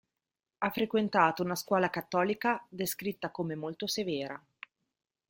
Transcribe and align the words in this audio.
Ha 0.57 0.71
frequentato 0.71 1.43
una 1.43 1.55
scuola 1.55 1.91
cattolica 1.91 2.65
descritta 2.71 3.29
come 3.29 3.53
molto 3.53 3.85
severa. 3.85 4.43